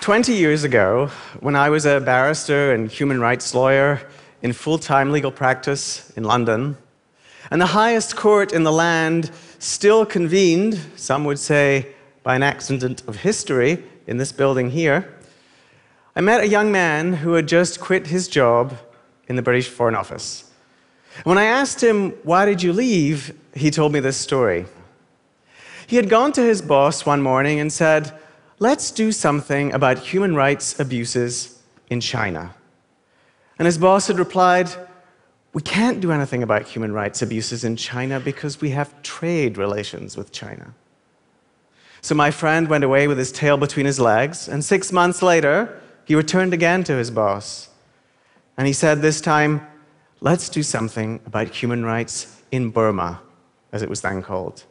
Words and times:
20 0.00 0.32
years 0.32 0.64
ago, 0.64 1.10
when 1.40 1.54
I 1.54 1.68
was 1.68 1.84
a 1.84 2.00
barrister 2.00 2.72
and 2.72 2.90
human 2.90 3.20
rights 3.20 3.54
lawyer 3.54 4.00
in 4.40 4.54
full 4.54 4.78
time 4.78 5.12
legal 5.12 5.30
practice 5.30 6.10
in 6.16 6.24
London, 6.24 6.78
and 7.50 7.60
the 7.60 7.66
highest 7.66 8.16
court 8.16 8.50
in 8.50 8.62
the 8.62 8.72
land 8.72 9.30
still 9.58 10.06
convened, 10.06 10.80
some 10.96 11.26
would 11.26 11.38
say 11.38 11.86
by 12.22 12.34
an 12.34 12.42
accident 12.42 13.06
of 13.06 13.16
history, 13.16 13.84
in 14.06 14.16
this 14.16 14.32
building 14.32 14.70
here, 14.70 15.12
I 16.16 16.22
met 16.22 16.40
a 16.40 16.48
young 16.48 16.72
man 16.72 17.12
who 17.12 17.34
had 17.34 17.46
just 17.46 17.78
quit 17.78 18.06
his 18.06 18.26
job 18.26 18.78
in 19.28 19.36
the 19.36 19.42
British 19.42 19.68
Foreign 19.68 19.94
Office. 19.94 20.50
When 21.24 21.36
I 21.36 21.44
asked 21.44 21.82
him, 21.82 22.12
Why 22.22 22.46
did 22.46 22.62
you 22.62 22.72
leave? 22.72 23.38
he 23.54 23.70
told 23.70 23.92
me 23.92 24.00
this 24.00 24.16
story. 24.16 24.64
He 25.86 25.96
had 25.96 26.08
gone 26.08 26.32
to 26.32 26.42
his 26.42 26.62
boss 26.62 27.04
one 27.04 27.20
morning 27.20 27.60
and 27.60 27.70
said, 27.70 28.18
let's 28.60 28.90
do 28.90 29.10
something 29.10 29.72
about 29.72 29.98
human 29.98 30.36
rights 30.36 30.78
abuses 30.78 31.60
in 31.88 32.00
China. 32.00 32.54
And 33.58 33.66
his 33.66 33.78
boss 33.78 34.06
had 34.06 34.18
replied, 34.18 34.68
we 35.52 35.62
can't 35.62 36.00
do 36.00 36.12
anything 36.12 36.42
about 36.42 36.68
human 36.68 36.92
rights 36.92 37.22
abuses 37.22 37.64
in 37.64 37.74
China 37.74 38.20
because 38.20 38.60
we 38.60 38.70
have 38.70 39.02
trade 39.02 39.58
relations 39.58 40.16
with 40.16 40.30
China. 40.30 40.74
So 42.02 42.14
my 42.14 42.30
friend 42.30 42.68
went 42.68 42.84
away 42.84 43.08
with 43.08 43.18
his 43.18 43.32
tail 43.32 43.56
between 43.56 43.86
his 43.86 43.98
legs, 43.98 44.48
and 44.48 44.64
six 44.64 44.92
months 44.92 45.22
later, 45.22 45.80
he 46.04 46.14
returned 46.14 46.54
again 46.54 46.84
to 46.84 46.94
his 46.94 47.10
boss. 47.10 47.68
And 48.56 48.66
he 48.66 48.72
said 48.72 49.02
this 49.02 49.20
time, 49.20 49.66
let's 50.20 50.48
do 50.48 50.62
something 50.62 51.20
about 51.26 51.48
human 51.48 51.84
rights 51.84 52.40
in 52.52 52.70
Burma, 52.70 53.20
as 53.72 53.82
it 53.82 53.88
was 53.88 54.02
then 54.02 54.22
called. 54.22 54.64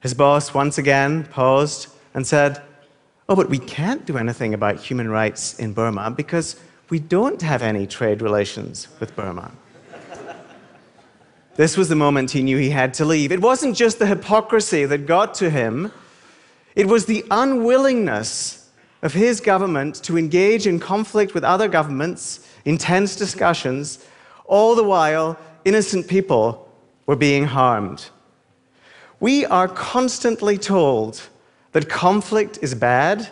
His 0.00 0.14
boss 0.14 0.54
once 0.54 0.78
again 0.78 1.24
paused 1.24 1.88
and 2.14 2.26
said, 2.26 2.62
Oh, 3.28 3.34
but 3.34 3.50
we 3.50 3.58
can't 3.58 4.06
do 4.06 4.18
anything 4.18 4.54
about 4.54 4.78
human 4.78 5.08
rights 5.08 5.58
in 5.58 5.72
Burma 5.72 6.12
because 6.12 6.60
we 6.90 7.00
don't 7.00 7.42
have 7.42 7.60
any 7.60 7.86
trade 7.86 8.22
relations 8.22 8.86
with 9.00 9.16
Burma. 9.16 9.50
this 11.56 11.76
was 11.76 11.88
the 11.88 11.96
moment 11.96 12.30
he 12.30 12.42
knew 12.42 12.56
he 12.56 12.70
had 12.70 12.94
to 12.94 13.04
leave. 13.04 13.32
It 13.32 13.40
wasn't 13.40 13.76
just 13.76 13.98
the 13.98 14.06
hypocrisy 14.06 14.84
that 14.84 15.06
got 15.06 15.34
to 15.34 15.50
him, 15.50 15.90
it 16.76 16.86
was 16.86 17.06
the 17.06 17.24
unwillingness 17.30 18.70
of 19.02 19.12
his 19.12 19.40
government 19.40 19.96
to 20.04 20.16
engage 20.16 20.66
in 20.66 20.78
conflict 20.78 21.34
with 21.34 21.42
other 21.42 21.68
governments, 21.68 22.48
intense 22.64 23.16
discussions, 23.16 24.04
all 24.44 24.76
the 24.76 24.84
while 24.84 25.36
innocent 25.64 26.06
people 26.06 26.70
were 27.06 27.16
being 27.16 27.44
harmed. 27.44 28.10
We 29.18 29.44
are 29.46 29.66
constantly 29.66 30.58
told 30.58 31.28
that 31.76 31.90
conflict 31.90 32.58
is 32.62 32.74
bad, 32.74 33.28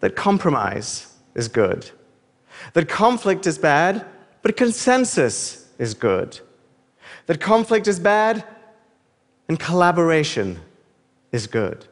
that 0.00 0.16
compromise 0.16 1.14
is 1.34 1.46
good. 1.46 1.90
That 2.72 2.88
conflict 2.88 3.46
is 3.46 3.58
bad, 3.58 4.06
but 4.40 4.56
consensus 4.56 5.68
is 5.78 5.92
good. 5.92 6.40
That 7.26 7.38
conflict 7.38 7.86
is 7.86 8.00
bad 8.00 8.44
and 9.46 9.60
collaboration 9.60 10.58
is 11.30 11.46
good. 11.46 11.84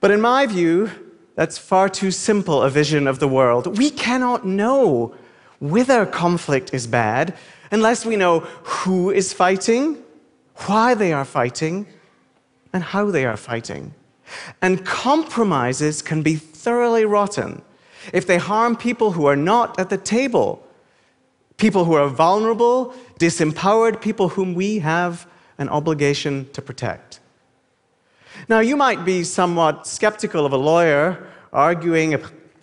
But 0.00 0.12
in 0.12 0.20
my 0.20 0.46
view, 0.46 0.92
that's 1.34 1.58
far 1.58 1.88
too 1.88 2.12
simple 2.12 2.62
a 2.62 2.70
vision 2.70 3.08
of 3.08 3.18
the 3.18 3.26
world. 3.26 3.76
We 3.78 3.90
cannot 3.90 4.46
know 4.46 5.12
whether 5.58 6.06
conflict 6.06 6.72
is 6.72 6.86
bad 6.86 7.36
unless 7.72 8.06
we 8.06 8.14
know 8.14 8.46
who 8.62 9.10
is 9.10 9.32
fighting, 9.32 10.04
why 10.66 10.94
they 10.94 11.12
are 11.12 11.24
fighting, 11.24 11.88
and 12.72 12.84
how 12.84 13.10
they 13.10 13.24
are 13.24 13.36
fighting. 13.36 13.92
And 14.62 14.84
compromises 14.84 16.02
can 16.02 16.22
be 16.22 16.36
thoroughly 16.36 17.04
rotten 17.04 17.62
if 18.12 18.26
they 18.26 18.38
harm 18.38 18.76
people 18.76 19.12
who 19.12 19.26
are 19.26 19.36
not 19.36 19.78
at 19.78 19.90
the 19.90 19.98
table, 19.98 20.66
people 21.56 21.84
who 21.84 21.94
are 21.94 22.08
vulnerable, 22.08 22.94
disempowered, 23.18 24.00
people 24.00 24.30
whom 24.30 24.54
we 24.54 24.80
have 24.80 25.26
an 25.58 25.68
obligation 25.68 26.48
to 26.52 26.60
protect. 26.60 27.20
Now, 28.48 28.60
you 28.60 28.76
might 28.76 29.04
be 29.04 29.24
somewhat 29.24 29.86
skeptical 29.86 30.44
of 30.44 30.52
a 30.52 30.56
lawyer 30.56 31.26
arguing 31.52 32.16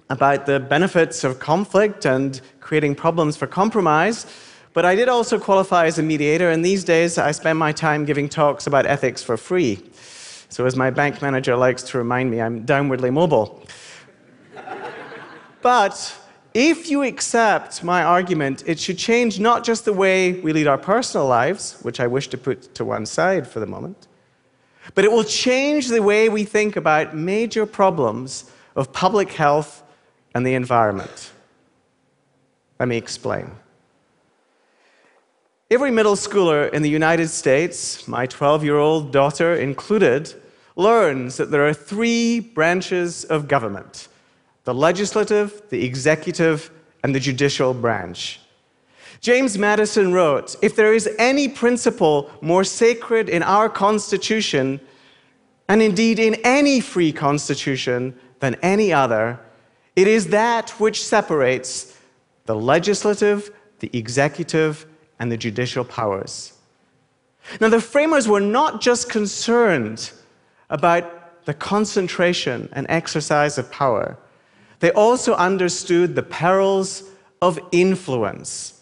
about 0.09 0.45
the 0.45 0.59
benefits 0.59 1.23
of 1.23 1.39
conflict 1.39 2.05
and 2.05 2.41
creating 2.59 2.95
problems 2.95 3.37
for 3.37 3.47
compromise, 3.47 4.25
but 4.73 4.85
I 4.85 4.95
did 4.95 5.09
also 5.09 5.39
qualify 5.39 5.85
as 5.85 5.97
a 5.97 6.03
mediator, 6.03 6.49
and 6.49 6.63
these 6.63 6.83
days 6.83 7.17
I 7.17 7.31
spend 7.31 7.57
my 7.57 7.71
time 7.71 8.05
giving 8.05 8.27
talks 8.29 8.67
about 8.67 8.85
ethics 8.85 9.23
for 9.23 9.37
free. 9.37 9.81
So, 10.51 10.65
as 10.65 10.75
my 10.75 10.89
bank 10.89 11.21
manager 11.21 11.55
likes 11.55 11.81
to 11.83 11.97
remind 11.97 12.29
me, 12.29 12.41
I'm 12.41 12.65
downwardly 12.65 13.11
mobile. 13.11 13.65
but 15.61 16.13
if 16.53 16.89
you 16.89 17.03
accept 17.03 17.85
my 17.85 18.03
argument, 18.03 18.61
it 18.67 18.77
should 18.77 18.97
change 18.97 19.39
not 19.39 19.63
just 19.63 19.85
the 19.85 19.93
way 19.93 20.33
we 20.41 20.51
lead 20.51 20.67
our 20.67 20.77
personal 20.77 21.25
lives, 21.25 21.79
which 21.83 22.01
I 22.01 22.07
wish 22.07 22.27
to 22.27 22.37
put 22.37 22.75
to 22.75 22.83
one 22.83 23.05
side 23.05 23.47
for 23.47 23.61
the 23.61 23.65
moment, 23.65 24.07
but 24.93 25.05
it 25.05 25.11
will 25.13 25.23
change 25.23 25.87
the 25.87 26.03
way 26.03 26.27
we 26.27 26.43
think 26.43 26.75
about 26.75 27.15
major 27.15 27.65
problems 27.65 28.51
of 28.75 28.91
public 28.91 29.31
health 29.31 29.81
and 30.35 30.45
the 30.45 30.53
environment. 30.53 31.31
Let 32.77 32.89
me 32.89 32.97
explain. 32.97 33.51
Every 35.71 35.89
middle 35.89 36.15
schooler 36.15 36.69
in 36.73 36.81
the 36.81 36.89
United 36.89 37.29
States, 37.29 38.05
my 38.05 38.25
12 38.25 38.65
year 38.65 38.75
old 38.75 39.13
daughter 39.13 39.55
included, 39.55 40.33
learns 40.75 41.37
that 41.37 41.49
there 41.49 41.65
are 41.65 41.73
three 41.73 42.41
branches 42.41 43.23
of 43.23 43.47
government 43.47 44.09
the 44.65 44.73
legislative, 44.73 45.61
the 45.69 45.85
executive, 45.85 46.69
and 47.03 47.15
the 47.15 47.21
judicial 47.21 47.73
branch. 47.73 48.41
James 49.21 49.57
Madison 49.57 50.11
wrote 50.11 50.57
If 50.61 50.75
there 50.75 50.93
is 50.93 51.07
any 51.17 51.47
principle 51.47 52.29
more 52.41 52.65
sacred 52.65 53.29
in 53.29 53.41
our 53.41 53.69
Constitution, 53.69 54.81
and 55.69 55.81
indeed 55.81 56.19
in 56.19 56.35
any 56.43 56.81
free 56.81 57.13
Constitution 57.13 58.13
than 58.41 58.55
any 58.55 58.91
other, 58.91 59.39
it 59.95 60.09
is 60.09 60.27
that 60.27 60.71
which 60.81 61.01
separates 61.01 61.97
the 62.45 62.55
legislative, 62.55 63.51
the 63.79 63.89
executive, 63.93 64.85
and 65.21 65.31
the 65.31 65.37
judicial 65.37 65.85
powers. 65.85 66.53
Now, 67.61 67.69
the 67.69 67.79
framers 67.79 68.27
were 68.27 68.41
not 68.41 68.81
just 68.81 69.07
concerned 69.07 70.11
about 70.71 71.45
the 71.45 71.53
concentration 71.53 72.67
and 72.73 72.87
exercise 72.89 73.59
of 73.59 73.71
power, 73.71 74.17
they 74.79 74.91
also 74.91 75.35
understood 75.35 76.15
the 76.15 76.23
perils 76.23 77.03
of 77.39 77.59
influence. 77.71 78.81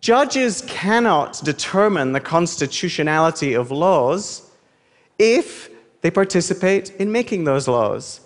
Judges 0.00 0.64
cannot 0.66 1.40
determine 1.44 2.12
the 2.12 2.20
constitutionality 2.20 3.54
of 3.54 3.70
laws 3.70 4.50
if 5.16 5.70
they 6.00 6.10
participate 6.10 6.90
in 6.96 7.12
making 7.12 7.44
those 7.44 7.68
laws. 7.68 8.20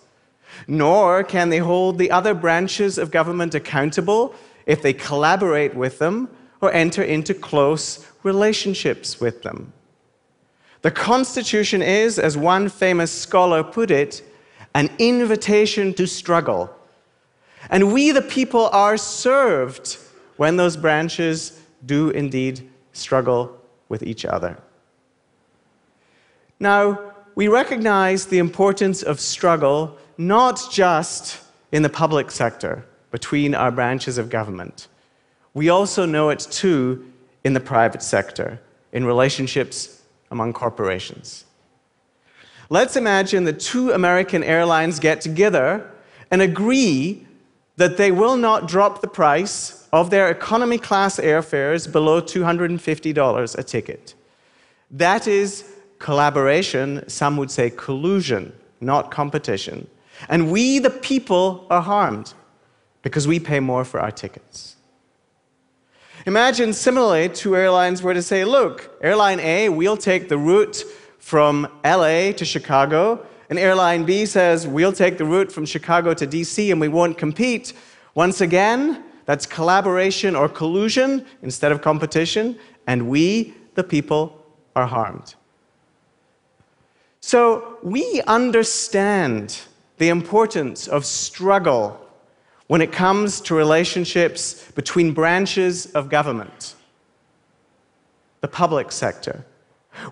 Nor 0.66 1.22
can 1.22 1.50
they 1.50 1.58
hold 1.58 1.98
the 1.98 2.10
other 2.10 2.32
branches 2.32 2.96
of 2.96 3.10
government 3.10 3.54
accountable 3.54 4.34
if 4.64 4.80
they 4.80 4.94
collaborate 4.94 5.74
with 5.74 5.98
them 5.98 6.28
or 6.60 6.72
enter 6.72 7.02
into 7.02 7.34
close 7.34 8.06
relationships 8.22 9.20
with 9.20 9.42
them. 9.42 9.72
The 10.82 10.90
Constitution 10.90 11.82
is, 11.82 12.18
as 12.18 12.36
one 12.36 12.68
famous 12.68 13.12
scholar 13.12 13.62
put 13.62 13.90
it, 13.90 14.22
an 14.74 14.90
invitation 14.98 15.92
to 15.94 16.06
struggle. 16.06 16.74
And 17.68 17.92
we, 17.92 18.10
the 18.12 18.22
people, 18.22 18.68
are 18.72 18.96
served 18.96 19.98
when 20.36 20.56
those 20.56 20.76
branches 20.76 21.60
do 21.84 22.10
indeed 22.10 22.68
struggle 22.92 23.58
with 23.88 24.02
each 24.02 24.24
other. 24.24 24.58
Now, 26.58 27.12
we 27.34 27.48
recognize 27.48 28.26
the 28.26 28.38
importance 28.38 29.02
of 29.02 29.20
struggle 29.20 29.98
not 30.18 30.60
just 30.70 31.42
in 31.72 31.82
the 31.82 31.88
public 31.88 32.30
sector 32.30 32.84
between 33.10 33.54
our 33.54 33.70
branches 33.70 34.18
of 34.18 34.28
government. 34.28 34.88
We 35.54 35.68
also 35.68 36.06
know 36.06 36.30
it 36.30 36.40
too 36.40 37.10
in 37.44 37.54
the 37.54 37.60
private 37.60 38.02
sector, 38.02 38.60
in 38.92 39.04
relationships 39.04 40.02
among 40.30 40.52
corporations. 40.52 41.44
Let's 42.68 42.96
imagine 42.96 43.44
that 43.44 43.58
two 43.58 43.90
American 43.90 44.44
airlines 44.44 45.00
get 45.00 45.20
together 45.20 45.90
and 46.30 46.40
agree 46.40 47.26
that 47.76 47.96
they 47.96 48.12
will 48.12 48.36
not 48.36 48.68
drop 48.68 49.00
the 49.00 49.08
price 49.08 49.88
of 49.92 50.10
their 50.10 50.30
economy 50.30 50.78
class 50.78 51.18
airfares 51.18 51.90
below 51.90 52.20
$250 52.20 53.58
a 53.58 53.62
ticket. 53.62 54.14
That 54.90 55.26
is 55.26 55.64
collaboration, 55.98 57.08
some 57.08 57.36
would 57.36 57.50
say 57.50 57.70
collusion, 57.70 58.52
not 58.80 59.10
competition. 59.10 59.88
And 60.28 60.52
we, 60.52 60.78
the 60.78 60.90
people, 60.90 61.66
are 61.70 61.82
harmed 61.82 62.34
because 63.02 63.26
we 63.26 63.40
pay 63.40 63.60
more 63.60 63.84
for 63.84 63.98
our 63.98 64.10
tickets. 64.10 64.76
Imagine 66.26 66.72
similarly, 66.74 67.30
two 67.30 67.56
airlines 67.56 68.02
were 68.02 68.12
to 68.12 68.22
say, 68.22 68.44
look, 68.44 68.94
airline 69.00 69.40
A, 69.40 69.70
we'll 69.70 69.96
take 69.96 70.28
the 70.28 70.36
route 70.36 70.84
from 71.18 71.66
LA 71.82 72.32
to 72.32 72.44
Chicago, 72.44 73.26
and 73.48 73.58
airline 73.58 74.04
B 74.04 74.26
says, 74.26 74.66
we'll 74.66 74.92
take 74.92 75.16
the 75.16 75.24
route 75.24 75.50
from 75.50 75.64
Chicago 75.64 76.12
to 76.12 76.26
DC 76.26 76.70
and 76.70 76.80
we 76.80 76.88
won't 76.88 77.16
compete, 77.16 77.72
once 78.14 78.40
again, 78.40 79.02
that's 79.24 79.46
collaboration 79.46 80.36
or 80.36 80.48
collusion 80.48 81.24
instead 81.42 81.72
of 81.72 81.80
competition, 81.80 82.58
and 82.86 83.08
we, 83.08 83.54
the 83.74 83.84
people, 83.84 84.44
are 84.76 84.86
harmed. 84.86 85.34
So 87.20 87.78
we 87.82 88.20
understand 88.26 89.58
the 89.98 90.08
importance 90.08 90.86
of 90.86 91.06
struggle 91.06 92.09
when 92.70 92.80
it 92.80 92.92
comes 92.92 93.40
to 93.40 93.52
relationships 93.52 94.70
between 94.76 95.12
branches 95.12 95.86
of 95.86 96.08
government, 96.08 96.76
the 98.42 98.46
public 98.46 98.92
sector. 98.92 99.44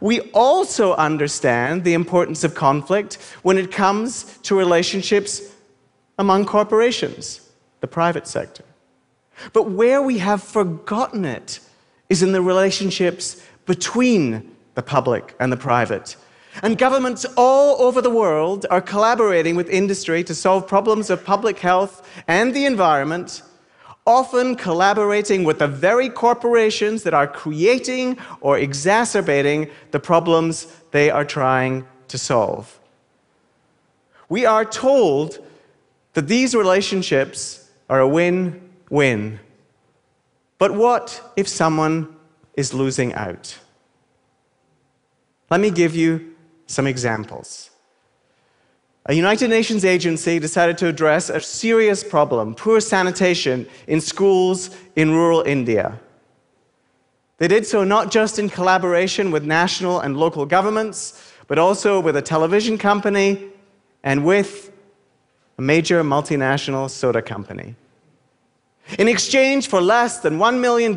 We 0.00 0.22
also 0.32 0.94
understand 0.94 1.84
the 1.84 1.94
importance 1.94 2.42
of 2.42 2.56
conflict 2.56 3.14
when 3.42 3.58
it 3.58 3.70
comes 3.70 4.36
to 4.38 4.58
relationships 4.58 5.40
among 6.18 6.46
corporations, 6.46 7.48
the 7.78 7.86
private 7.86 8.26
sector. 8.26 8.64
But 9.52 9.70
where 9.70 10.02
we 10.02 10.18
have 10.18 10.42
forgotten 10.42 11.24
it 11.24 11.60
is 12.08 12.24
in 12.24 12.32
the 12.32 12.42
relationships 12.42 13.40
between 13.66 14.56
the 14.74 14.82
public 14.82 15.36
and 15.38 15.52
the 15.52 15.56
private. 15.56 16.16
And 16.62 16.78
governments 16.78 17.26
all 17.36 17.80
over 17.82 18.00
the 18.00 18.10
world 18.10 18.66
are 18.70 18.80
collaborating 18.80 19.54
with 19.56 19.68
industry 19.68 20.24
to 20.24 20.34
solve 20.34 20.66
problems 20.66 21.10
of 21.10 21.24
public 21.24 21.58
health 21.58 22.08
and 22.26 22.54
the 22.54 22.64
environment, 22.64 23.42
often 24.06 24.56
collaborating 24.56 25.44
with 25.44 25.58
the 25.58 25.68
very 25.68 26.08
corporations 26.08 27.02
that 27.02 27.14
are 27.14 27.26
creating 27.26 28.18
or 28.40 28.58
exacerbating 28.58 29.70
the 29.90 30.00
problems 30.00 30.66
they 30.90 31.10
are 31.10 31.24
trying 31.24 31.86
to 32.08 32.18
solve. 32.18 32.80
We 34.28 34.44
are 34.46 34.64
told 34.64 35.38
that 36.14 36.28
these 36.28 36.54
relationships 36.54 37.70
are 37.88 38.00
a 38.00 38.08
win 38.08 38.68
win. 38.90 39.40
But 40.58 40.74
what 40.74 41.32
if 41.36 41.46
someone 41.48 42.16
is 42.54 42.74
losing 42.74 43.14
out? 43.14 43.58
Let 45.50 45.60
me 45.60 45.70
give 45.70 45.94
you 45.94 46.34
some 46.68 46.86
examples. 46.86 47.70
A 49.06 49.14
United 49.14 49.48
Nations 49.48 49.84
agency 49.84 50.38
decided 50.38 50.76
to 50.78 50.86
address 50.86 51.30
a 51.30 51.40
serious 51.40 52.04
problem 52.04 52.54
poor 52.54 52.78
sanitation 52.78 53.66
in 53.86 54.00
schools 54.00 54.70
in 54.94 55.10
rural 55.10 55.42
India. 55.42 55.98
They 57.38 57.48
did 57.48 57.66
so 57.66 57.84
not 57.84 58.10
just 58.10 58.38
in 58.38 58.50
collaboration 58.50 59.30
with 59.30 59.44
national 59.44 60.00
and 60.00 60.16
local 60.16 60.44
governments, 60.44 61.32
but 61.46 61.58
also 61.58 62.00
with 62.00 62.16
a 62.16 62.22
television 62.22 62.76
company 62.76 63.44
and 64.02 64.24
with 64.24 64.70
a 65.56 65.62
major 65.62 66.02
multinational 66.04 66.90
soda 66.90 67.22
company. 67.22 67.76
In 68.98 69.08
exchange 69.08 69.68
for 69.68 69.80
less 69.80 70.20
than 70.20 70.38
$1 70.38 70.60
million, 70.60 70.94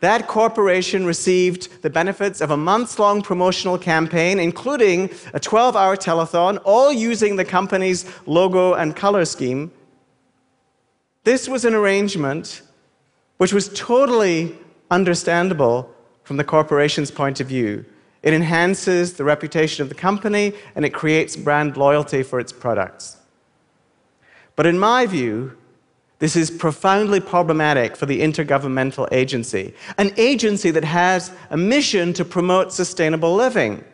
that 0.00 0.28
corporation 0.28 1.04
received 1.04 1.82
the 1.82 1.90
benefits 1.90 2.40
of 2.40 2.50
a 2.50 2.56
months 2.56 2.98
long 2.98 3.20
promotional 3.20 3.76
campaign, 3.76 4.38
including 4.38 5.10
a 5.34 5.40
12 5.40 5.74
hour 5.74 5.96
telethon, 5.96 6.60
all 6.64 6.92
using 6.92 7.36
the 7.36 7.44
company's 7.44 8.04
logo 8.26 8.74
and 8.74 8.94
color 8.94 9.24
scheme. 9.24 9.72
This 11.24 11.48
was 11.48 11.64
an 11.64 11.74
arrangement 11.74 12.62
which 13.38 13.52
was 13.52 13.68
totally 13.70 14.56
understandable 14.90 15.92
from 16.22 16.36
the 16.36 16.44
corporation's 16.44 17.10
point 17.10 17.40
of 17.40 17.46
view. 17.46 17.84
It 18.22 18.34
enhances 18.34 19.14
the 19.14 19.24
reputation 19.24 19.82
of 19.82 19.88
the 19.88 19.94
company 19.94 20.52
and 20.74 20.84
it 20.84 20.90
creates 20.90 21.36
brand 21.36 21.76
loyalty 21.76 22.22
for 22.22 22.38
its 22.38 22.52
products. 22.52 23.16
But 24.56 24.66
in 24.66 24.78
my 24.78 25.06
view, 25.06 25.56
this 26.18 26.34
is 26.34 26.50
profoundly 26.50 27.20
problematic 27.20 27.96
for 27.96 28.06
the 28.06 28.20
Intergovernmental 28.20 29.08
Agency, 29.12 29.74
an 29.98 30.12
agency 30.16 30.70
that 30.72 30.84
has 30.84 31.30
a 31.50 31.56
mission 31.56 32.12
to 32.14 32.24
promote 32.24 32.72
sustainable 32.72 33.34
living. 33.34 33.84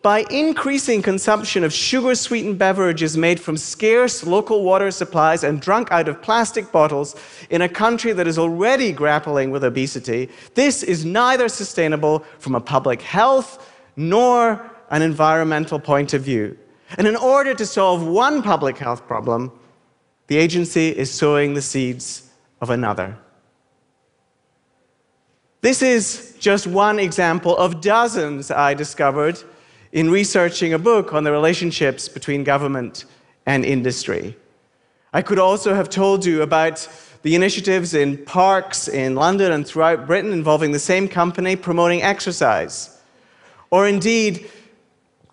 By 0.00 0.24
increasing 0.30 1.00
consumption 1.00 1.62
of 1.62 1.72
sugar 1.72 2.16
sweetened 2.16 2.58
beverages 2.58 3.16
made 3.16 3.38
from 3.38 3.56
scarce 3.56 4.26
local 4.26 4.64
water 4.64 4.90
supplies 4.90 5.44
and 5.44 5.60
drunk 5.60 5.92
out 5.92 6.08
of 6.08 6.20
plastic 6.20 6.72
bottles 6.72 7.14
in 7.50 7.62
a 7.62 7.68
country 7.68 8.12
that 8.14 8.26
is 8.26 8.36
already 8.36 8.90
grappling 8.90 9.52
with 9.52 9.62
obesity, 9.62 10.28
this 10.54 10.82
is 10.82 11.04
neither 11.04 11.48
sustainable 11.48 12.24
from 12.40 12.56
a 12.56 12.60
public 12.60 13.00
health 13.00 13.70
nor 13.94 14.68
an 14.90 15.02
environmental 15.02 15.78
point 15.78 16.14
of 16.14 16.22
view. 16.22 16.58
And 16.98 17.06
in 17.06 17.14
order 17.14 17.54
to 17.54 17.64
solve 17.64 18.04
one 18.04 18.42
public 18.42 18.78
health 18.78 19.06
problem, 19.06 19.52
the 20.32 20.38
agency 20.38 20.88
is 20.88 21.10
sowing 21.10 21.52
the 21.52 21.60
seeds 21.60 22.30
of 22.62 22.70
another. 22.70 23.18
This 25.60 25.82
is 25.82 26.34
just 26.40 26.66
one 26.66 26.98
example 26.98 27.54
of 27.58 27.82
dozens 27.82 28.50
I 28.50 28.72
discovered 28.72 29.38
in 29.92 30.08
researching 30.08 30.72
a 30.72 30.78
book 30.78 31.12
on 31.12 31.24
the 31.24 31.32
relationships 31.32 32.08
between 32.08 32.44
government 32.44 33.04
and 33.44 33.62
industry. 33.62 34.34
I 35.12 35.20
could 35.20 35.38
also 35.38 35.74
have 35.74 35.90
told 35.90 36.24
you 36.24 36.40
about 36.40 36.88
the 37.20 37.34
initiatives 37.34 37.92
in 37.92 38.16
parks 38.24 38.88
in 38.88 39.14
London 39.14 39.52
and 39.52 39.66
throughout 39.66 40.06
Britain 40.06 40.32
involving 40.32 40.72
the 40.72 40.78
same 40.78 41.08
company 41.08 41.56
promoting 41.56 42.00
exercise. 42.02 43.02
Or 43.70 43.86
indeed, 43.86 44.50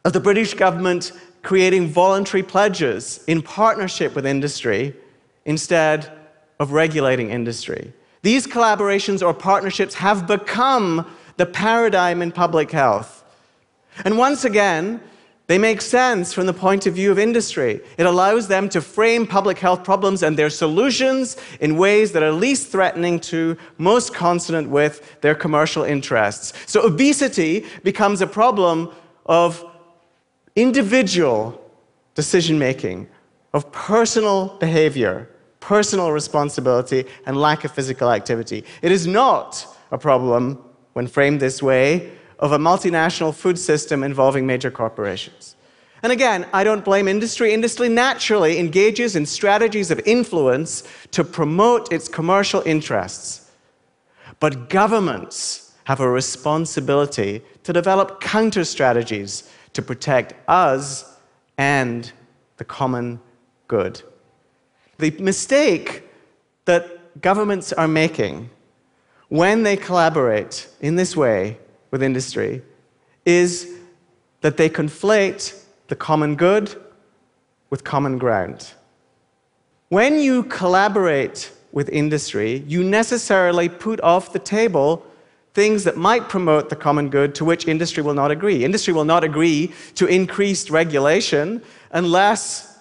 of 0.04 0.12
the 0.12 0.20
British 0.20 0.56
government 0.56 1.14
creating 1.42 1.88
voluntary 1.88 2.44
pledges 2.44 3.24
in 3.28 3.42
partnership 3.42 4.16
with 4.16 4.26
industry 4.26 4.96
instead 5.46 6.12
of 6.60 6.72
regulating 6.72 7.30
industry. 7.30 7.94
These 8.22 8.48
collaborations 8.48 9.26
or 9.26 9.34
partnerships 9.34 9.96
have 9.96 10.28
become 10.28 11.10
the 11.38 11.46
paradigm 11.46 12.22
in 12.22 12.32
public 12.32 12.72
health. 12.72 13.24
And 14.04 14.18
once 14.18 14.44
again, 14.44 15.02
they 15.48 15.58
make 15.58 15.82
sense 15.82 16.32
from 16.32 16.46
the 16.46 16.54
point 16.54 16.86
of 16.86 16.94
view 16.94 17.10
of 17.10 17.18
industry. 17.18 17.82
It 17.98 18.06
allows 18.06 18.48
them 18.48 18.70
to 18.70 18.82
frame 18.82 19.26
public 19.26 19.58
health 19.58 19.84
problems 19.84 20.22
and 20.22 20.38
their 20.38 20.52
solutions 20.52 21.38
in 21.60 21.76
ways 21.76 22.12
that 22.12 22.22
are 22.22 22.32
least 22.32 22.68
threatening 22.68 23.20
to, 23.22 23.58
most 23.80 24.14
consonant 24.14 24.70
with 24.70 25.20
their 25.22 25.34
commercial 25.34 25.84
interests. 25.84 26.54
So 26.68 26.86
obesity 26.86 27.66
becomes 27.84 28.22
a 28.22 28.28
problem 28.28 28.92
of 29.26 29.66
individual 30.56 31.60
decision 32.16 32.60
making, 32.60 33.08
of 33.54 33.72
personal 33.72 34.58
behavior, 34.60 35.30
personal 35.60 36.12
responsibility, 36.12 37.06
and 37.26 37.38
lack 37.38 37.64
of 37.64 37.72
physical 37.72 38.12
activity. 38.12 38.64
It 38.82 38.92
is 38.92 39.08
not 39.08 39.66
a 39.92 39.98
problem, 39.98 40.64
when 40.94 41.08
framed 41.08 41.40
this 41.40 41.62
way, 41.62 42.12
of 42.40 42.52
a 42.52 42.58
multinational 42.58 43.34
food 43.34 43.58
system 43.58 44.04
involving 44.04 44.46
major 44.46 44.72
corporations. 44.72 45.56
And 46.02 46.12
again, 46.12 46.48
I 46.54 46.64
don't 46.64 46.86
blame 46.86 47.08
industry. 47.08 47.54
Industry 47.54 47.90
naturally 47.90 48.58
engages 48.58 49.16
in 49.16 49.26
strategies 49.26 49.92
of 49.92 50.00
influence 50.06 50.84
to 51.12 51.24
promote 51.24 51.92
its 51.92 52.08
commercial 52.08 52.62
interests. 52.66 53.52
But 54.40 54.70
governments 54.70 55.74
have 55.84 56.00
a 56.00 56.10
responsibility 56.10 57.42
to 57.64 57.74
develop 57.74 58.22
counter 58.22 58.64
strategies 58.64 59.52
to 59.80 59.86
protect 59.86 60.34
us 60.50 61.18
and 61.58 62.12
the 62.58 62.66
common 62.66 63.18
good. 63.70 64.02
The 64.98 65.12
mistake 65.12 66.04
that 66.66 67.22
governments 67.22 67.72
are 67.72 67.88
making 67.88 68.50
when 69.30 69.64
they 69.64 69.78
collaborate 69.78 70.68
in 70.82 70.98
this 70.98 71.16
way 71.16 71.58
with 71.92 72.04
industry 72.04 72.62
is 73.26 73.74
that 74.42 74.58
they 74.58 74.70
conflate 74.70 75.64
the 75.88 75.96
common 75.96 76.36
good 76.36 76.76
with 77.70 77.86
common 77.86 78.18
ground. 78.18 78.74
When 79.88 80.20
you 80.20 80.44
collaborate 80.44 81.54
with 81.72 81.88
industry, 81.88 82.66
you 82.68 82.84
necessarily 82.84 83.70
put 83.70 84.02
off 84.02 84.34
the 84.34 84.40
table 84.40 85.06
things 85.60 85.84
that 85.84 85.98
might 85.98 86.30
promote 86.30 86.70
the 86.70 86.76
common 86.88 87.10
good 87.10 87.36
to 87.36 87.44
which 87.44 87.68
industry 87.68 88.02
will 88.02 88.14
not 88.14 88.32
agree. 88.32 88.64
Industry 88.64 88.94
will 88.94 89.04
not 89.04 89.26
agree 89.26 89.74
to 89.96 90.06
increased 90.06 90.70
regulation 90.70 91.62
unless 91.92 92.80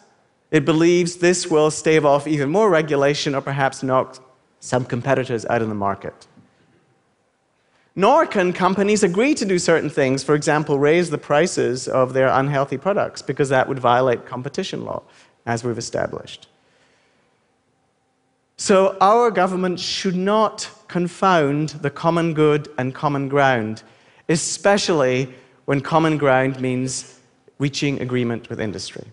it 0.53 0.65
believes 0.65 1.17
this 1.17 1.49
will 1.49 1.73
stave 1.73 2.07
off 2.07 2.29
even 2.29 2.49
more 2.49 2.71
regulation 2.71 3.35
or 3.35 3.41
perhaps 3.41 3.83
knock 3.83 4.25
some 4.61 4.85
competitors 4.85 5.45
out 5.47 5.61
of 5.61 5.69
the 5.69 5.75
market. 5.75 6.29
Nor 7.97 8.27
can 8.27 8.53
companies 8.53 9.03
agree 9.03 9.35
to 9.35 9.45
do 9.45 9.59
certain 9.59 9.91
things, 9.91 10.23
for 10.23 10.37
example, 10.37 10.79
raise 10.79 11.11
the 11.11 11.19
prices 11.19 11.89
of 11.89 12.13
their 12.13 12.29
unhealthy 12.29 12.79
products, 12.79 13.23
because 13.23 13.49
that 13.49 13.67
would 13.67 13.81
violate 13.81 14.25
competition 14.25 14.85
law, 14.85 15.03
as 15.47 15.65
we've 15.65 15.79
established. 15.79 16.47
So, 18.57 18.97
our 19.01 19.33
government 19.33 19.81
should 19.81 20.15
not 20.15 20.71
confound 20.89 21.71
the 21.71 21.91
common 21.91 22.35
good 22.35 22.69
and 22.79 22.95
common 22.95 23.29
ground, 23.29 23.83
especially 24.29 25.33
when 25.67 25.81
common 25.81 26.19
ground 26.19 26.61
means 26.61 27.19
reaching 27.59 28.01
agreement 28.01 28.49
with 28.49 28.61
industry. 28.61 29.07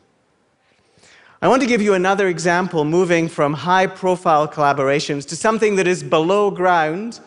I 1.41 1.47
want 1.47 1.61
to 1.61 1.67
give 1.67 1.81
you 1.81 1.93
another 1.93 2.27
example 2.27 2.85
moving 2.85 3.27
from 3.27 3.53
high 3.53 3.87
profile 3.87 4.47
collaborations 4.47 5.27
to 5.27 5.35
something 5.35 5.75
that 5.75 5.85
is 5.85 6.01
below 6.01 6.49
ground, 6.49 7.19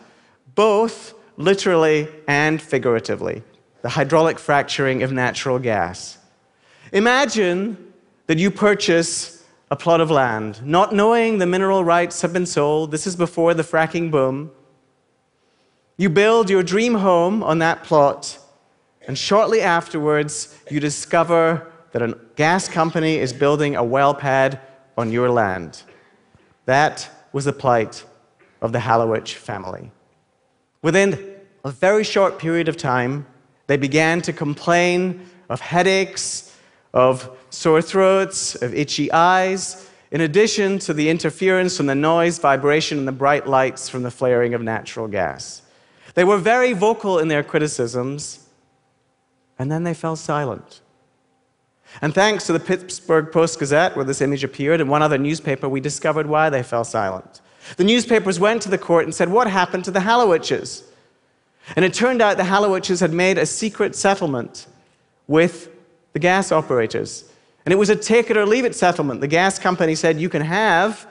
both 0.55 1.13
literally 1.37 2.07
and 2.27 2.61
figuratively 2.61 3.43
the 3.81 3.89
hydraulic 3.89 4.37
fracturing 4.37 5.03
of 5.03 5.11
natural 5.11 5.57
gas. 5.57 6.17
Imagine 6.91 7.77
that 8.27 8.37
you 8.37 8.51
purchase 8.51 9.38
a 9.71 9.75
plot 9.75 10.01
of 10.01 10.09
land, 10.09 10.65
not 10.65 10.93
knowing 10.93 11.37
the 11.37 11.45
mineral 11.45 11.83
rights 11.83 12.21
have 12.21 12.33
been 12.33 12.45
sold. 12.45 12.91
This 12.91 13.05
is 13.05 13.15
before 13.15 13.53
the 13.53 13.63
fracking 13.63 14.09
boom. 14.09 14.51
You 15.97 16.09
build 16.09 16.49
your 16.49 16.63
dream 16.63 16.95
home 16.95 17.43
on 17.43 17.59
that 17.59 17.83
plot, 17.83 18.39
and 19.07 19.17
shortly 19.17 19.61
afterwards, 19.61 20.57
you 20.71 20.79
discover 20.79 21.71
that 21.91 22.01
a 22.01 22.17
gas 22.35 22.67
company 22.67 23.17
is 23.17 23.33
building 23.33 23.75
a 23.75 23.83
well 23.83 24.13
pad 24.13 24.59
on 24.97 25.11
your 25.11 25.29
land. 25.29 25.83
That 26.65 27.09
was 27.31 27.45
the 27.45 27.53
plight 27.53 28.03
of 28.61 28.71
the 28.71 28.79
Hallowich 28.79 29.33
family. 29.35 29.91
Within 30.81 31.35
a 31.63 31.71
very 31.71 32.03
short 32.03 32.39
period 32.39 32.67
of 32.67 32.77
time, 32.77 33.25
they 33.67 33.77
began 33.77 34.21
to 34.21 34.33
complain 34.33 35.25
of 35.49 35.61
headaches, 35.61 36.48
of 36.93 37.37
sore 37.49 37.81
throats, 37.81 38.55
of 38.55 38.73
itchy 38.73 39.11
eyes, 39.11 39.89
in 40.11 40.21
addition 40.21 40.79
to 40.79 40.93
the 40.93 41.09
interference 41.09 41.77
from 41.77 41.85
the 41.85 41.95
noise, 41.95 42.39
vibration, 42.39 42.97
and 42.97 43.07
the 43.07 43.11
bright 43.11 43.47
lights 43.47 43.87
from 43.89 44.03
the 44.03 44.11
flaring 44.11 44.53
of 44.53 44.61
natural 44.61 45.07
gas. 45.07 45.61
They 46.15 46.23
were 46.23 46.37
very 46.37 46.73
vocal 46.73 47.19
in 47.19 47.27
their 47.27 47.43
criticisms, 47.43 48.47
and 49.59 49.71
then 49.71 49.83
they 49.83 49.93
fell 49.93 50.15
silent. 50.15 50.81
And 52.01 52.13
thanks 52.13 52.45
to 52.45 52.53
the 52.53 52.59
Pittsburgh 52.59 53.31
Post 53.31 53.59
Gazette, 53.59 53.95
where 53.95 54.05
this 54.05 54.21
image 54.21 54.43
appeared, 54.43 54.81
and 54.81 54.89
one 54.89 55.01
other 55.01 55.17
newspaper, 55.17 55.67
we 55.67 55.79
discovered 55.79 56.27
why 56.27 56.49
they 56.49 56.63
fell 56.63 56.83
silent. 56.83 57.41
The 57.77 57.83
newspapers 57.83 58.39
went 58.39 58.61
to 58.63 58.69
the 58.69 58.77
court 58.77 59.05
and 59.05 59.13
said, 59.13 59.29
What 59.29 59.47
happened 59.47 59.85
to 59.85 59.91
the 59.91 59.99
Hallowiches? 59.99 60.83
And 61.75 61.85
it 61.85 61.93
turned 61.93 62.21
out 62.21 62.37
the 62.37 62.43
Hallowiches 62.43 62.99
had 62.99 63.13
made 63.13 63.37
a 63.37 63.45
secret 63.45 63.95
settlement 63.95 64.65
with 65.27 65.69
the 66.13 66.19
gas 66.19 66.51
operators. 66.51 67.31
And 67.65 67.73
it 67.73 67.77
was 67.77 67.89
a 67.89 67.95
take 67.95 68.29
it 68.29 68.37
or 68.37 68.45
leave 68.45 68.65
it 68.65 68.75
settlement. 68.75 69.21
The 69.21 69.27
gas 69.27 69.59
company 69.59 69.95
said, 69.95 70.19
You 70.19 70.29
can 70.29 70.41
have 70.41 71.07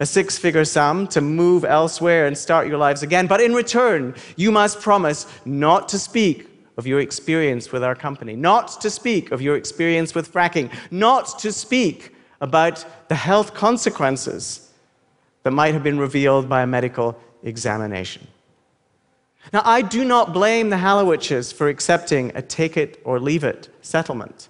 a 0.00 0.06
six 0.06 0.38
figure 0.38 0.64
sum 0.64 1.06
to 1.08 1.20
move 1.20 1.64
elsewhere 1.64 2.26
and 2.26 2.36
start 2.36 2.66
your 2.66 2.78
lives 2.78 3.02
again, 3.02 3.26
but 3.26 3.40
in 3.40 3.54
return, 3.54 4.14
you 4.36 4.50
must 4.50 4.80
promise 4.80 5.26
not 5.44 5.88
to 5.90 5.98
speak 5.98 6.48
of 6.76 6.86
your 6.86 7.00
experience 7.00 7.70
with 7.70 7.84
our 7.84 7.94
company, 7.94 8.34
not 8.34 8.80
to 8.80 8.90
speak 8.90 9.30
of 9.30 9.42
your 9.42 9.56
experience 9.56 10.14
with 10.14 10.32
fracking, 10.32 10.72
not 10.90 11.38
to 11.38 11.52
speak 11.52 12.14
about 12.40 12.84
the 13.08 13.14
health 13.14 13.54
consequences 13.54 14.70
that 15.42 15.52
might 15.52 15.74
have 15.74 15.82
been 15.82 15.98
revealed 15.98 16.48
by 16.48 16.62
a 16.62 16.66
medical 16.66 17.16
examination. 17.42 18.26
Now, 19.52 19.62
I 19.64 19.82
do 19.82 20.04
not 20.04 20.32
blame 20.32 20.70
the 20.70 20.76
Hallowiches 20.76 21.52
for 21.52 21.68
accepting 21.68 22.32
a 22.34 22.42
take 22.42 22.76
it 22.76 23.00
or 23.04 23.18
leave 23.18 23.44
it 23.44 23.68
settlement 23.82 24.48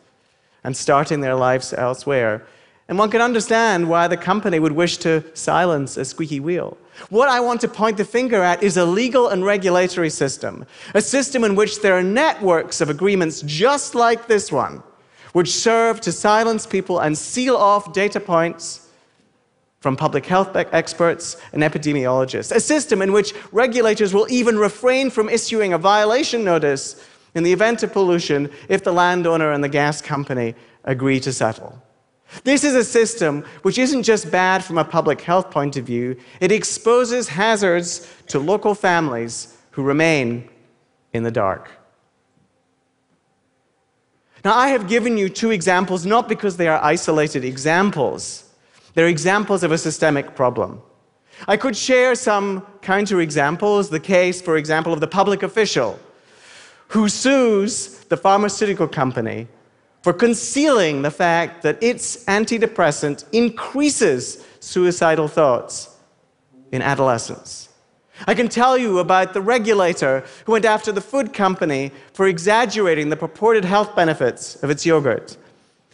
and 0.65 0.77
starting 0.77 1.21
their 1.21 1.35
lives 1.35 1.73
elsewhere. 1.73 2.45
And 2.89 2.99
one 2.99 3.11
can 3.11 3.21
understand 3.21 3.89
why 3.89 4.07
the 4.07 4.17
company 4.17 4.59
would 4.59 4.73
wish 4.73 4.99
to 4.99 5.25
silence 5.35 5.97
a 5.97 6.05
squeaky 6.05 6.41
wheel. 6.41 6.77
What 7.09 7.29
I 7.29 7.41
want 7.41 7.61
to 7.63 7.69
point 7.69 7.97
the 7.97 8.05
finger 8.05 8.43
at 8.43 8.63
is 8.63 8.77
a 8.77 8.85
legal 8.85 9.29
and 9.29 9.45
regulatory 9.45 10.11
system, 10.11 10.67
a 10.95 11.01
system 11.01 11.43
in 11.43 11.55
which 11.55 11.81
there 11.81 11.97
are 11.97 12.03
networks 12.03 12.81
of 12.81 12.91
agreements 12.91 13.43
just 13.43 13.95
like 13.95 14.27
this 14.27 14.53
one, 14.53 14.83
which 15.33 15.53
serve 15.53 16.01
to 16.03 16.13
silence 16.13 16.67
people 16.67 17.01
and 17.01 17.17
seal 17.17 17.57
off 17.57 17.93
data 17.93 18.21
points 18.21 18.89
from 19.83 19.97
public 19.97 20.25
health 20.25 20.55
experts 20.55 21.37
and 21.53 21.65
epidemiologists, 21.65 22.55
a 22.55 22.61
system 22.61 23.03
in 23.03 23.13
which 23.13 23.35
regulators 23.51 24.15
will 24.15 24.29
even 24.31 24.57
refrain 24.57 25.11
from 25.11 25.29
issuing 25.29 25.73
a 25.73 25.79
violation 25.79 26.45
notice 26.45 27.05
in 27.35 27.43
the 27.43 27.53
event 27.53 27.83
of 27.83 27.93
pollution 27.93 28.49
if 28.69 28.85
the 28.85 28.93
landowner 28.93 29.51
and 29.51 29.65
the 29.65 29.69
gas 29.69 30.01
company 30.01 30.55
agree 30.85 31.19
to 31.19 31.33
settle. 31.33 31.83
This 32.45 32.63
is 32.63 32.77
a 32.77 32.85
system 32.85 33.45
which 33.63 33.77
isn't 33.77 34.05
just 34.05 34.31
bad 34.31 34.63
from 34.63 34.79
a 34.79 34.85
public 34.85 35.21
health 35.21 35.51
point 35.51 35.77
of 35.77 35.85
view, 35.85 36.17
it 36.39 36.53
exposes 36.53 37.27
hazards 37.27 38.09
to 38.29 38.39
local 38.39 38.77
families 38.77 39.59
who 39.73 39.83
remain 39.83 40.49
in 41.13 41.25
the 41.25 41.33
dark. 41.33 41.73
Now, 44.45 44.55
I 44.55 44.69
have 44.69 44.87
given 44.87 45.19
you 45.19 45.29
two 45.29 45.51
examples 45.51 46.07
not 46.07 46.29
because 46.29 46.57
they 46.57 46.69
are 46.69 46.83
isolated 46.85 47.45
examples 47.45 48.49
they're 48.95 49.09
examples 49.09 49.63
of 49.63 49.73
a 49.73 49.79
systemic 49.79 50.35
problem. 50.35 50.83
I 51.49 51.57
could 51.57 51.77
share 51.77 52.15
some 52.15 52.63
counterexamples. 52.83 53.91
The 53.91 54.01
case, 54.01 54.41
for 54.41 54.57
example, 54.57 54.93
of 54.93 55.01
the 55.01 55.07
public 55.07 55.43
official 55.43 55.99
who 56.89 57.09
sues 57.09 58.05
the 58.05 58.17
pharmaceutical 58.17 58.87
company 58.87 59.49
for 60.03 60.13
concealing 60.13 61.03
the 61.03 61.11
fact 61.11 61.63
that 61.63 61.83
its 61.83 62.25
antidepressant 62.27 63.25
increases 63.33 64.45
suicidal 64.61 65.29
thoughts 65.29 65.97
in 66.71 66.83
adolescents. 66.83 67.71
I 68.27 68.35
can 68.35 68.49
tell 68.49 68.77
you 68.77 68.99
about 68.99 69.33
the 69.33 69.41
regulator 69.41 70.25
who 70.45 70.53
went 70.53 70.65
after 70.65 70.93
the 70.93 71.01
food 71.01 71.33
company 71.33 71.93
for 72.13 72.27
exaggerating 72.29 73.09
the 73.09 73.17
purported 73.17 73.65
health 73.65 73.97
benefits 73.97 74.63
of 74.63 74.71
its 74.71 74.85
yogurt. 74.85 75.37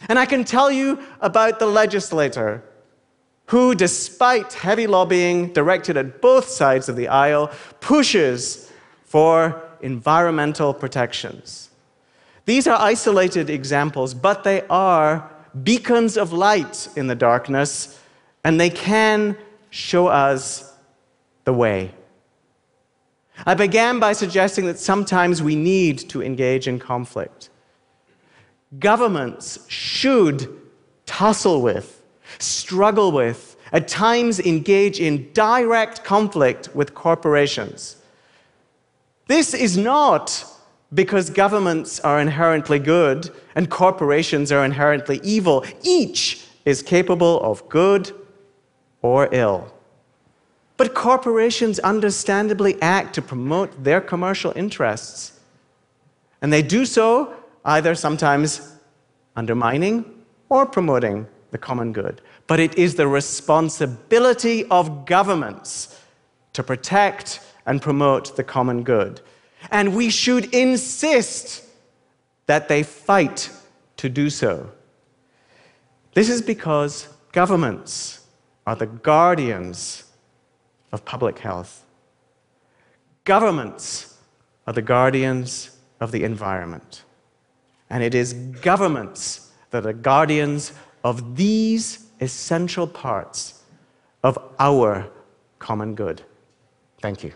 And 0.09 0.19
I 0.19 0.25
can 0.25 0.43
tell 0.43 0.71
you 0.71 0.99
about 1.21 1.59
the 1.59 1.65
legislator 1.65 2.63
who, 3.49 3.73
despite 3.73 4.53
heavy 4.53 4.85
lobbying 4.85 5.51
directed 5.53 5.97
at 5.97 6.21
both 6.21 6.47
sides 6.47 6.87
of 6.87 6.95
the 6.95 7.07
aisle, 7.07 7.51
pushes 7.79 8.71
for 9.05 9.59
environmental 9.81 10.71
protections. 10.71 11.71
These 12.45 12.67
are 12.67 12.79
isolated 12.79 13.49
examples, 13.49 14.13
but 14.13 14.43
they 14.43 14.61
are 14.69 15.31
beacons 15.63 16.15
of 16.15 16.31
light 16.31 16.89
in 16.95 17.07
the 17.07 17.15
darkness, 17.15 17.99
and 18.43 18.59
they 18.59 18.69
can 18.69 19.35
show 19.71 20.05
us 20.05 20.71
the 21.43 21.53
way. 21.53 21.91
I 23.47 23.55
began 23.55 23.99
by 23.99 24.13
suggesting 24.13 24.67
that 24.67 24.77
sometimes 24.77 25.41
we 25.41 25.55
need 25.55 25.97
to 26.09 26.21
engage 26.21 26.67
in 26.67 26.77
conflict. 26.77 27.49
Governments 28.77 29.65
should 29.67 30.55
tussle 31.07 31.63
with 31.63 31.98
struggle 32.37 33.11
with, 33.11 33.57
at 33.71 33.87
times 33.87 34.39
engage 34.39 34.99
in 34.99 35.31
direct 35.33 36.03
conflict 36.03 36.69
with 36.75 36.93
corporations. 36.93 37.97
This 39.27 39.53
is 39.53 39.77
not 39.77 40.45
because 40.93 41.29
governments 41.29 41.99
are 41.99 42.19
inherently 42.19 42.79
good 42.79 43.29
and 43.55 43.69
corporations 43.69 44.51
are 44.51 44.65
inherently 44.65 45.19
evil. 45.23 45.63
Each 45.83 46.45
is 46.65 46.81
capable 46.81 47.39
of 47.41 47.67
good 47.69 48.11
or 49.01 49.29
ill. 49.31 49.71
But 50.77 50.95
corporations 50.95 51.77
understandably 51.79 52.81
act 52.81 53.13
to 53.15 53.21
promote 53.21 53.83
their 53.83 54.01
commercial 54.01 54.53
interests. 54.55 55.39
And 56.41 56.51
they 56.53 56.61
do 56.61 56.85
so 56.85 57.33
either 57.65 57.95
sometimes 57.95 58.75
undermining 59.35 60.05
or 60.47 60.65
promoting 60.65 61.27
the 61.51 61.57
common 61.57 61.93
good. 61.93 62.21
But 62.47 62.59
it 62.59 62.77
is 62.77 62.95
the 62.95 63.07
responsibility 63.07 64.65
of 64.65 65.05
governments 65.05 65.99
to 66.53 66.63
protect 66.63 67.41
and 67.65 67.81
promote 67.81 68.35
the 68.35 68.43
common 68.43 68.83
good. 68.83 69.21
And 69.71 69.95
we 69.95 70.09
should 70.09 70.53
insist 70.53 71.63
that 72.47 72.67
they 72.67 72.83
fight 72.83 73.49
to 73.97 74.09
do 74.09 74.29
so. 74.29 74.71
This 76.13 76.29
is 76.29 76.41
because 76.41 77.07
governments 77.31 78.25
are 78.65 78.75
the 78.75 78.87
guardians 78.87 80.05
of 80.91 81.05
public 81.05 81.39
health. 81.39 81.85
Governments 83.23 84.17
are 84.65 84.73
the 84.73 84.81
guardians 84.81 85.77
of 85.99 86.11
the 86.11 86.23
environment. 86.23 87.03
And 87.89 88.03
it 88.03 88.15
is 88.15 88.33
governments 88.33 89.51
that 89.71 89.85
are 89.85 89.93
guardians 89.93 90.71
of 91.03 91.35
these 91.35 92.07
essential 92.19 92.87
parts 92.87 93.63
of 94.23 94.37
our 94.59 95.09
common 95.59 95.95
good. 95.95 96.21
Thank 97.01 97.23
you. 97.23 97.33